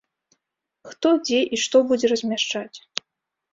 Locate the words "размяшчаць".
2.15-2.77